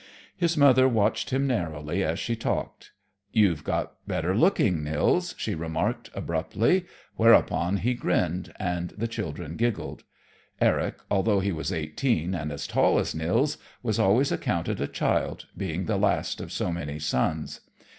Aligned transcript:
His 0.35 0.57
mother 0.57 0.87
watched 0.87 1.29
him 1.29 1.45
narrowly 1.45 2.03
as 2.03 2.17
she 2.17 2.35
talked. 2.35 2.89
"You've 3.31 3.63
got 3.63 3.97
better 4.07 4.35
looking, 4.35 4.83
Nils," 4.83 5.35
she 5.37 5.53
remarked 5.53 6.09
abruptly, 6.15 6.87
whereupon 7.17 7.77
he 7.77 7.93
grinned 7.93 8.51
and 8.57 8.95
the 8.97 9.07
children 9.07 9.57
giggled. 9.57 10.03
Eric, 10.59 10.95
although 11.11 11.39
he 11.39 11.51
was 11.51 11.71
eighteen 11.71 12.33
and 12.33 12.51
as 12.51 12.65
tall 12.65 12.97
as 12.97 13.13
Nils, 13.13 13.59
was 13.83 13.99
always 13.99 14.31
accounted 14.31 14.81
a 14.81 14.87
child, 14.87 15.45
being 15.55 15.85
the 15.85 15.97
last 15.97 16.41
of 16.41 16.51
so 16.51 16.71
many 16.71 16.97
sons. 16.97 17.59